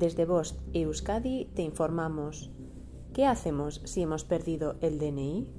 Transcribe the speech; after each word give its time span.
Desde 0.00 0.24
Bost 0.24 0.58
y 0.72 0.80
Euskadi 0.80 1.44
te 1.54 1.60
informamos. 1.60 2.50
¿Qué 3.12 3.26
hacemos 3.26 3.82
si 3.84 4.00
hemos 4.00 4.24
perdido 4.24 4.76
el 4.80 4.98
DNI? 4.98 5.52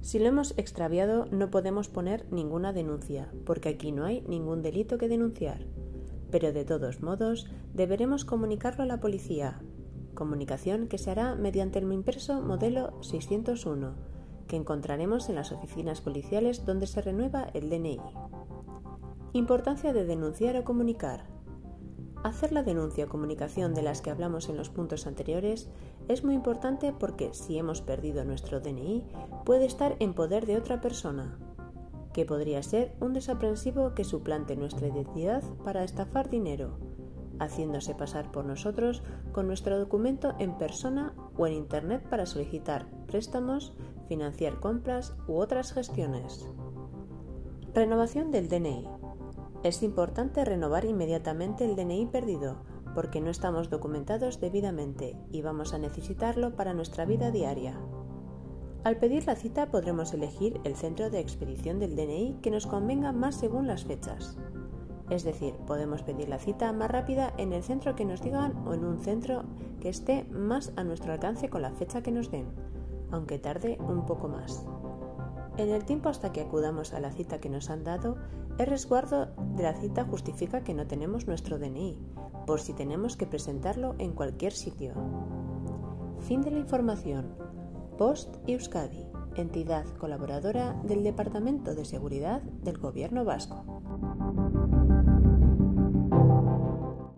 Si 0.00 0.18
lo 0.18 0.24
hemos 0.24 0.56
extraviado 0.56 1.26
no 1.26 1.50
podemos 1.50 1.88
poner 1.88 2.24
ninguna 2.32 2.72
denuncia, 2.72 3.30
porque 3.44 3.68
aquí 3.68 3.92
no 3.92 4.06
hay 4.06 4.22
ningún 4.22 4.62
delito 4.62 4.96
que 4.96 5.10
denunciar. 5.10 5.66
Pero 6.30 6.54
de 6.54 6.64
todos 6.64 7.02
modos 7.02 7.50
deberemos 7.74 8.24
comunicarlo 8.24 8.82
a 8.82 8.86
la 8.86 8.98
policía. 8.98 9.60
Comunicación 10.14 10.88
que 10.88 10.96
se 10.96 11.10
hará 11.10 11.34
mediante 11.34 11.78
el 11.78 11.92
impreso 11.92 12.40
modelo 12.40 12.94
601, 13.02 13.92
que 14.48 14.56
encontraremos 14.56 15.28
en 15.28 15.34
las 15.34 15.52
oficinas 15.52 16.00
policiales 16.00 16.64
donde 16.64 16.86
se 16.86 17.02
renueva 17.02 17.50
el 17.52 17.68
DNI. 17.68 18.00
Importancia 19.34 19.92
de 19.92 20.06
denunciar 20.06 20.56
o 20.56 20.64
comunicar. 20.64 21.35
Hacer 22.22 22.52
la 22.52 22.62
denuncia 22.62 23.04
o 23.04 23.08
comunicación 23.08 23.74
de 23.74 23.82
las 23.82 24.00
que 24.00 24.10
hablamos 24.10 24.48
en 24.48 24.56
los 24.56 24.70
puntos 24.70 25.06
anteriores 25.06 25.68
es 26.08 26.24
muy 26.24 26.34
importante 26.34 26.92
porque 26.98 27.32
si 27.34 27.58
hemos 27.58 27.82
perdido 27.82 28.24
nuestro 28.24 28.60
DNI 28.60 29.04
puede 29.44 29.66
estar 29.66 29.96
en 30.00 30.14
poder 30.14 30.46
de 30.46 30.56
otra 30.56 30.80
persona, 30.80 31.38
que 32.12 32.24
podría 32.24 32.62
ser 32.62 32.96
un 33.00 33.12
desaprensivo 33.12 33.94
que 33.94 34.02
suplante 34.02 34.56
nuestra 34.56 34.88
identidad 34.88 35.42
para 35.64 35.84
estafar 35.84 36.30
dinero, 36.30 36.78
haciéndose 37.38 37.94
pasar 37.94 38.32
por 38.32 38.44
nosotros 38.44 39.02
con 39.32 39.46
nuestro 39.46 39.78
documento 39.78 40.34
en 40.38 40.56
persona 40.56 41.14
o 41.36 41.46
en 41.46 41.52
Internet 41.52 42.08
para 42.08 42.26
solicitar 42.26 42.86
préstamos, 43.06 43.74
financiar 44.08 44.60
compras 44.60 45.14
u 45.28 45.34
otras 45.34 45.72
gestiones. 45.72 46.48
Renovación 47.74 48.30
del 48.30 48.48
DNI. 48.48 48.88
Es 49.66 49.82
importante 49.82 50.44
renovar 50.44 50.84
inmediatamente 50.84 51.64
el 51.64 51.74
DNI 51.74 52.06
perdido 52.06 52.58
porque 52.94 53.20
no 53.20 53.30
estamos 53.30 53.68
documentados 53.68 54.38
debidamente 54.38 55.16
y 55.32 55.42
vamos 55.42 55.74
a 55.74 55.78
necesitarlo 55.78 56.54
para 56.54 56.72
nuestra 56.72 57.04
vida 57.04 57.32
diaria. 57.32 57.76
Al 58.84 58.98
pedir 58.98 59.26
la 59.26 59.34
cita 59.34 59.72
podremos 59.72 60.14
elegir 60.14 60.60
el 60.62 60.76
centro 60.76 61.10
de 61.10 61.18
expedición 61.18 61.80
del 61.80 61.96
DNI 61.96 62.38
que 62.42 62.52
nos 62.52 62.68
convenga 62.68 63.10
más 63.10 63.34
según 63.34 63.66
las 63.66 63.84
fechas. 63.84 64.38
Es 65.10 65.24
decir, 65.24 65.54
podemos 65.66 66.04
pedir 66.04 66.28
la 66.28 66.38
cita 66.38 66.72
más 66.72 66.88
rápida 66.88 67.34
en 67.36 67.52
el 67.52 67.64
centro 67.64 67.96
que 67.96 68.04
nos 68.04 68.22
digan 68.22 68.64
o 68.68 68.72
en 68.72 68.84
un 68.84 69.00
centro 69.00 69.46
que 69.80 69.88
esté 69.88 70.26
más 70.30 70.72
a 70.76 70.84
nuestro 70.84 71.12
alcance 71.12 71.50
con 71.50 71.62
la 71.62 71.72
fecha 71.72 72.04
que 72.04 72.12
nos 72.12 72.30
den, 72.30 72.46
aunque 73.10 73.40
tarde 73.40 73.78
un 73.80 74.06
poco 74.06 74.28
más. 74.28 74.64
En 75.58 75.70
el 75.70 75.84
tiempo 75.84 76.10
hasta 76.10 76.32
que 76.32 76.42
acudamos 76.42 76.92
a 76.92 77.00
la 77.00 77.12
cita 77.12 77.40
que 77.40 77.48
nos 77.48 77.70
han 77.70 77.82
dado, 77.82 78.16
el 78.58 78.66
resguardo 78.66 79.26
de 79.56 79.62
la 79.62 79.74
cita 79.74 80.04
justifica 80.04 80.62
que 80.62 80.74
no 80.74 80.86
tenemos 80.86 81.26
nuestro 81.26 81.58
DNI, 81.58 81.98
por 82.46 82.60
si 82.60 82.74
tenemos 82.74 83.16
que 83.16 83.26
presentarlo 83.26 83.94
en 83.98 84.12
cualquier 84.12 84.52
sitio. 84.52 84.92
Fin 86.20 86.42
de 86.42 86.50
la 86.50 86.58
información. 86.58 87.34
Post 87.96 88.36
Euskadi, 88.46 89.06
entidad 89.36 89.86
colaboradora 89.96 90.74
del 90.84 91.02
Departamento 91.02 91.74
de 91.74 91.86
Seguridad 91.86 92.42
del 92.42 92.76
Gobierno 92.76 93.24
Vasco. 93.24 93.64